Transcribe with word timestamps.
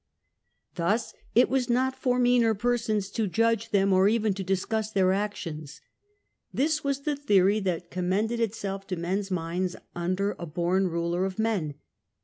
Thus 0.73 1.13
it 1.35 1.47
was 1.47 1.69
not 1.69 1.95
for 1.95 2.17
meaner 2.17 2.55
persons 2.55 3.11
to 3.11 3.27
judge 3.27 3.69
them 3.69 3.93
or 3.93 4.07
even 4.07 4.33
to 4.33 4.43
discuss 4.43 4.89
their 4.89 5.11
actions. 5.11 5.79
This 6.51 6.83
was 6.83 7.01
the 7.01 7.15
theory 7.15 7.59
that 7.59 7.91
commended 7.91 8.39
itself 8.39 8.87
to 8.87 8.95
men's 8.95 9.29
minds 9.29 9.75
under 9.95 10.35
a 10.39 10.47
born 10.47 10.87
ruler 10.87 11.23
of 11.25 11.37
men. 11.37 11.75